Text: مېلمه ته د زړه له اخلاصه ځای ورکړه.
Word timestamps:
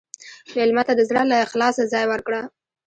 مېلمه 0.55 0.83
ته 0.87 0.93
د 0.97 1.01
زړه 1.09 1.21
له 1.31 1.35
اخلاصه 1.45 1.83
ځای 1.93 2.05
ورکړه. 2.07 2.41